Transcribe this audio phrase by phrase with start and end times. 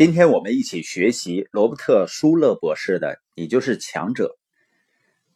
[0.00, 4.28] 今天我们一起学习罗伯特·舒勒博士的《你就是强者》。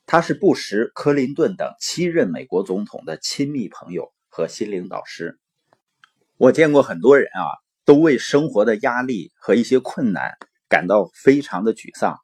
[0.06, 5.38] 他是布什、克林顿等七任美国总统的亲密朋友和心灵导师。
[6.38, 7.44] 我见过很多人啊，
[7.84, 10.32] 都为生活的压力和一些困难
[10.66, 12.16] 感到非常的沮丧。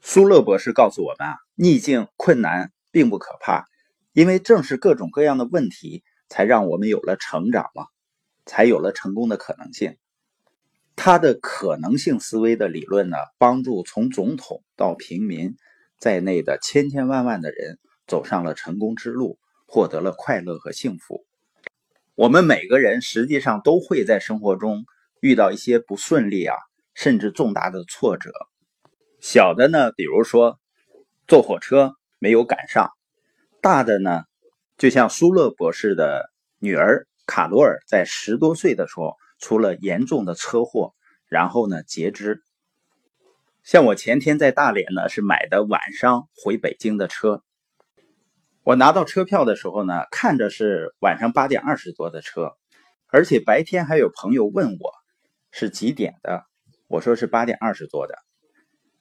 [0.00, 3.66] 舒勒博士告诉我们啊，逆境、困难并不可怕，
[4.12, 7.86] 因为正是各种各样的问题，才让我们有了成长嘛，
[8.46, 9.96] 才有了成功的可能性。
[11.00, 15.54] 他的可能性思维的理论呢，帮助从总统到平民
[15.96, 19.38] 在内的千千万万的人走上了成功之路，
[19.68, 21.24] 获得了快乐和幸福。
[22.16, 24.84] 我们每个人实际上都会在生活中
[25.20, 26.56] 遇到一些不顺利啊，
[26.94, 28.32] 甚至重大的挫折。
[29.20, 30.58] 小的呢，比如说
[31.28, 32.88] 坐火车没有赶上；
[33.62, 34.24] 大的呢，
[34.76, 39.14] 就像舒勒博士的女儿卡罗尔在十多岁的时候。
[39.38, 40.94] 出了严重的车祸，
[41.26, 42.42] 然后呢截肢。
[43.62, 47.42] 像我前天在大连呢，是买的晚上回北京的车。
[48.62, 52.52] 我拿到车票的时候呢，看着是晚上八点二十多的车，
[53.06, 54.92] 而且白天还有朋友问我
[55.50, 56.44] 是几点的，
[56.86, 58.18] 我说是八点二十多的。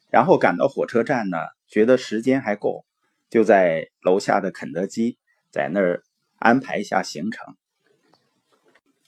[0.10, 2.86] 然后赶到火车站呢，觉得时间还够，
[3.30, 5.18] 就在楼下的肯德基
[5.52, 6.04] 在那儿
[6.38, 7.58] 安排一下行程。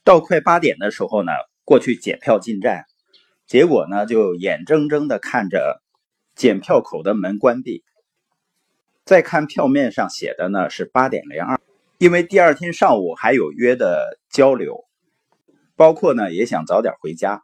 [0.09, 1.31] 到快八点的时候呢，
[1.63, 2.85] 过去检票进站，
[3.45, 5.83] 结果呢就眼睁睁的看着
[6.35, 7.83] 检票口的门关闭。
[9.05, 11.59] 再看票面上写的呢是八点零二，
[11.99, 14.83] 因为第二天上午还有约的交流，
[15.75, 17.43] 包括呢也想早点回家，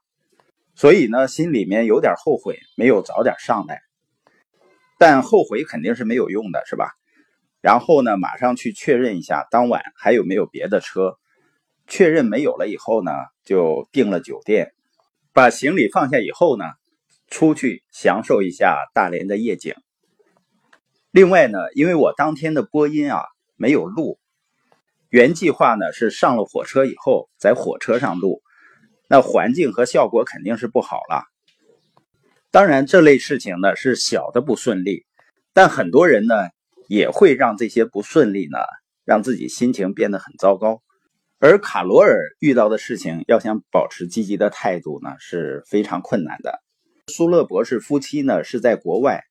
[0.73, 3.79] 所以呢心里面有点后悔没有早点上来，
[4.97, 6.93] 但后悔肯定是没有用的，是吧？
[7.61, 11.19] 然后呢马上去确认一下当晚还有没有别的车。
[11.87, 13.11] 确认没有了以后呢，
[13.43, 14.73] 就订了酒店，
[15.33, 16.65] 把行李放下以后呢，
[17.27, 19.75] 出去享受一下大连的夜景。
[21.11, 23.23] 另外呢，因为我当天的播音啊
[23.55, 24.19] 没有录，
[25.09, 28.41] 原计划呢是上了火车以后在火车上录，
[29.07, 31.23] 那环境和效果肯定是不好了。
[32.51, 35.05] 当然，这类事情呢是小的不顺利，
[35.53, 36.35] 但很多人呢
[36.87, 38.57] 也会让这些不顺利呢
[39.05, 40.81] 让自己心情变得很糟糕。
[41.39, 46.61] 而卡罗尔遇到的事情，要想保持积极的态度呢，是非常困难的。
[47.07, 49.23] 苏勒博士夫妻呢是在国外，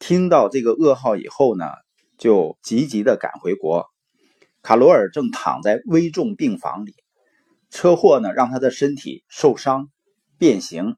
[0.00, 1.66] 听到这个噩耗以后呢，
[2.18, 3.86] 就积极的赶回国。
[4.60, 6.94] 卡罗尔正躺在危重病房里，
[7.70, 9.88] 车祸呢让他的身体受伤、
[10.38, 10.96] 变形，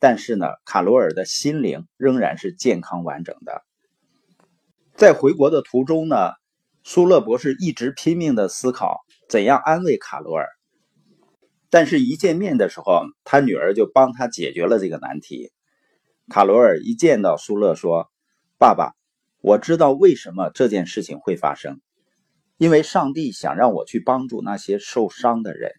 [0.00, 3.62] 但是呢，卡罗尔的心灵仍然是健康完整的。
[4.96, 6.32] 在回国的途中呢。
[6.86, 10.48] 苏勒博士一直拼命的思考怎样安慰卡罗尔，
[11.70, 15.50] 但是，一见面的时候，他女儿就帮他解决了这个难题。
[16.28, 18.10] 卡罗尔一见到苏勒说
[18.58, 18.92] ：“爸爸，
[19.40, 21.80] 我知道为什么这件事情会发生，
[22.58, 25.72] 因为上帝想让我去帮助那些受伤的人。”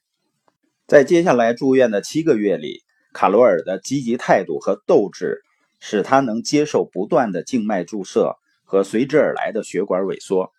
[0.87, 2.83] 在接下来住院的七个月里，
[3.13, 5.41] 卡罗尔的积极态度和斗志
[5.79, 10.51] 使他能接受不断的静脉注射和随之而来的血管萎缩。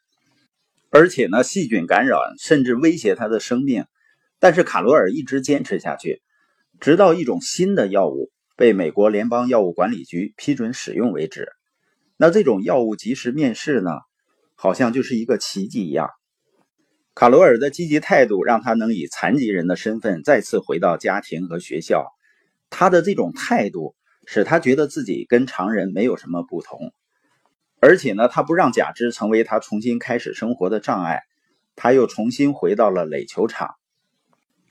[0.91, 3.85] 而且呢，细菌感染甚至威胁他的生命，
[4.39, 6.23] 但是卡罗尔一直坚持下去，
[6.81, 11.49] 直到一种新的药物被美国联邦药物管理局批准使用为止。
[12.17, 13.91] 那这种药物及时面世呢，
[14.55, 16.09] 好像就是一个奇迹一样。
[17.15, 22.07] 卡罗尔的积极态度让他能以残疾人的身份再次回到家庭和学校，
[22.71, 23.95] 他的这种态度
[24.27, 26.93] 使他觉得自己跟常人没有什么不同。
[27.87, 31.23] 而且呢，他不让假肢成为他重新开始生活的障碍，
[31.77, 33.77] 他又重新回到了垒球场。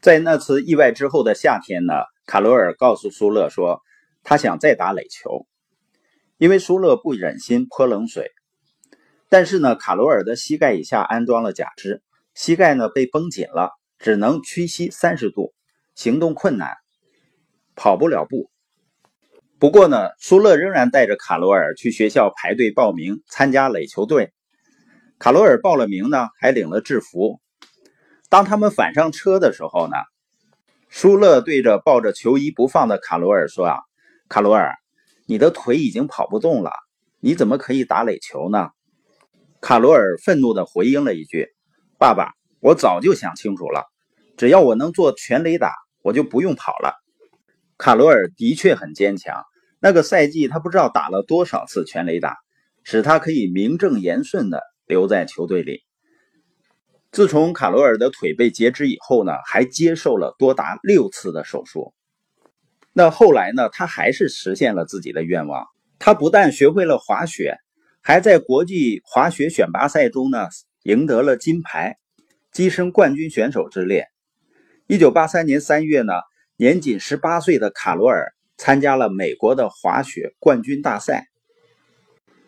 [0.01, 1.93] 在那次意外之后的夏天呢，
[2.25, 3.81] 卡罗尔告诉苏勒说，
[4.21, 5.47] 他想再打垒球，
[6.37, 8.33] 因为苏勒不忍心泼冷水。
[9.29, 12.03] 但是呢，卡罗尔的膝盖以下安装了假肢，
[12.33, 15.53] 膝盖呢被绷紧了，只能屈膝三十度，
[15.95, 16.75] 行动困难，
[17.77, 18.51] 跑不了步。
[19.65, 24.31] 不过呢，舒勒仍然带着卡罗尔去学校排队报名参加垒球队。
[25.17, 27.41] 卡罗尔报了名呢，还领了制服。
[28.29, 29.95] 当他们返上车的时候呢，
[30.87, 33.79] 舒勒对着抱着球衣不放的卡罗尔说：“啊，
[34.29, 34.75] 卡罗尔，
[35.25, 36.69] 你的腿已经跑不动了，
[37.19, 38.69] 你怎么可以打垒球呢？”
[39.61, 41.47] 卡罗尔愤怒地回应了一句
[41.97, 43.83] ：“爸爸，我早就想清楚了，
[44.37, 45.71] 只要我能做全垒打，
[46.03, 46.93] 我就不用跑了。”
[47.79, 49.43] 卡罗尔的确很坚强。
[49.85, 52.37] 那个赛季，他不知道打了多少次全垒打，
[52.83, 55.83] 使他可以名正言顺地留在球队里。
[57.11, 61.93] 自从卡罗尔的腿被截肢以后呢，还接受了多达六次的手术。
[62.93, 63.69] 那后来呢？
[63.69, 65.67] 他还是实现了自己的愿望。
[65.99, 67.55] 他不但学会了滑雪，
[68.01, 70.47] 还在国际滑雪选拔赛中呢
[70.81, 71.95] 赢得了金牌，
[72.51, 74.07] 跻身冠军选手之列。
[74.87, 76.13] 一九八三年三月呢，
[76.57, 81.27] 年仅十八岁的卡罗尔参加了美国的滑雪冠军大赛。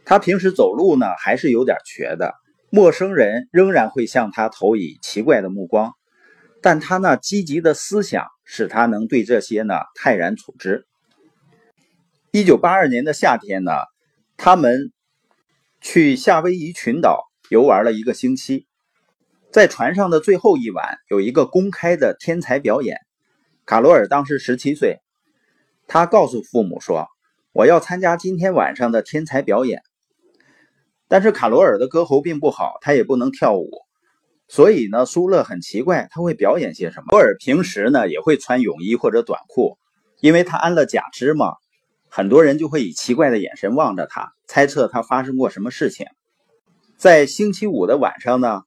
[0.06, 2.34] 他平时走路呢还是有点瘸的，
[2.70, 5.94] 陌生人仍然会向他投以奇怪的目光，
[6.62, 10.86] 但他那积极的思想使他能对这些呢泰然处之。
[12.32, 13.72] 一九八二年的夏天呢，
[14.38, 14.92] 他们
[15.82, 18.66] 去夏威夷群岛游玩了一个星期，
[19.52, 22.98] 在船上的最后一晚有一个公开的天才表演。
[23.66, 25.00] 卡罗尔当时十七岁，
[25.88, 27.08] 他告诉父母说
[27.52, 29.82] ：“我要参加今天晚上的天才表演。”
[31.10, 33.70] 但是卡罗尔的歌喉并不好，他也不能跳舞，
[34.50, 37.06] 所以呢，苏勒很奇怪他会表演些什么。
[37.12, 39.78] 罗尔平时呢也会穿泳衣或者短裤，
[40.20, 41.54] 因为他安了假肢嘛，
[42.10, 46.08] 很多人就会以奇怪的眼神望着他，猜测他发生过什么事情。
[46.98, 48.64] 在星期五的晚上呢，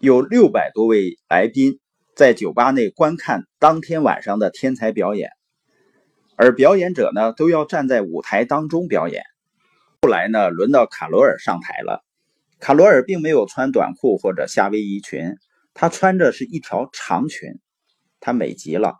[0.00, 1.78] 有六百多位来宾
[2.16, 5.30] 在酒吧内观看当天晚上的天才表演，
[6.42, 9.24] 而表演者呢都要站在舞台当中表演。
[10.00, 12.02] 后来呢，轮到卡罗尔上台了。
[12.60, 15.36] 卡罗尔并没有穿短裤或者夏威夷裙，
[15.74, 17.58] 他穿着是一条长裙，
[18.20, 18.94] 他美极了。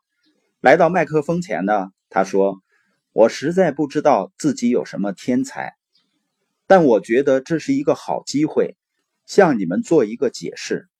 [0.60, 2.60] 来到麦克风前呢，他说
[3.14, 5.72] ：“我实在不知道自己有什么天才，
[6.66, 8.76] 但我觉得这是一个好机会，
[9.24, 10.90] 向你们做一个解释。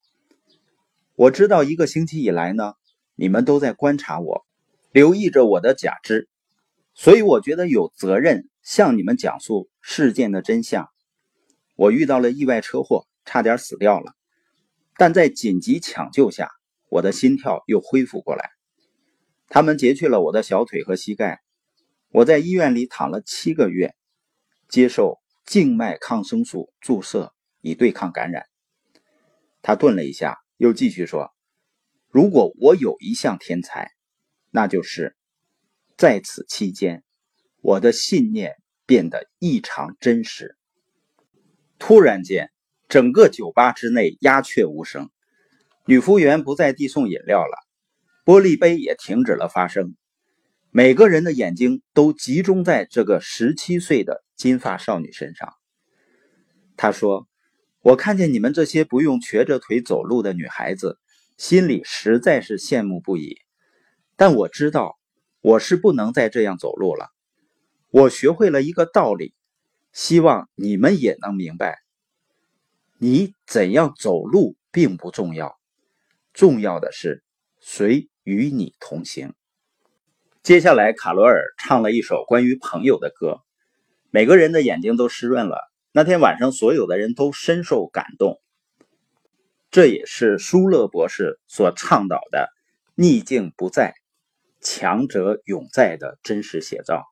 [1.17, 2.73] 我知道一个星期以来呢，
[3.15, 4.47] 你们都在观察我，
[4.91, 6.30] 留意着我的假肢，
[7.01, 10.87] 所以我觉得有责任。”向你们讲述事件的真相。
[11.75, 14.13] 我遇到了意外车祸，差点死掉了，
[14.99, 16.51] 但在紧急抢救下，
[16.91, 18.51] 我的心跳又恢复过来。
[19.49, 21.41] 他们截去了我的小腿和膝盖。
[22.11, 23.95] 我在医院里躺了七个月，
[24.69, 27.33] 接受静脉抗生素注射
[27.63, 28.45] 以对抗感染。
[29.63, 31.33] 他顿了一下，又继续说
[32.13, 33.91] ：“如果我有一项天才，
[34.51, 35.17] 那就是
[36.01, 37.05] 在此期间。”
[37.63, 38.55] 我的信念
[38.87, 40.57] 变得异常真实。
[41.79, 42.51] 突然间，
[42.89, 45.11] 整个酒吧之内鸦雀无声，
[45.85, 47.55] 女服务员不再递送饮料了，
[48.25, 49.95] 玻璃杯也停止了发声。
[50.71, 55.53] 每个人的眼睛都集中在这个十七岁的金发少女身上。
[56.79, 57.29] 他说
[57.83, 60.99] ：“我看见你们这些不用瘸着腿走路的女孩子，
[61.37, 63.37] 心里实在是羡慕不已。
[64.17, 64.99] 但我知道，
[65.41, 67.09] 我是不能再这样走路了。”
[67.93, 69.35] 我学会了一个道理，
[69.93, 71.79] 希望你们也能明白。
[72.99, 75.59] 你怎样走路并不重要，
[76.33, 77.25] 重要的是
[77.59, 79.35] 谁与你同行。
[80.43, 83.41] 接下来，卡罗尔唱了一首关于朋友的歌，
[84.11, 85.59] 每个人的眼睛都湿润了。
[85.91, 88.41] 那天晚上，所有的人都深受感动。
[89.73, 92.49] 这也是舒勒博士所倡导的
[92.95, 93.95] “逆境不在，
[94.61, 97.05] 强者永在”的真实写照。